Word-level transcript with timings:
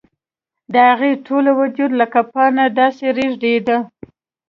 د 0.73 0.75
هغې 0.89 1.11
ټول 1.25 1.45
وجود 1.59 1.91
لکه 2.01 2.19
پاڼه 2.33 2.65
داسې 2.79 3.05
رېږدېده 3.17 3.77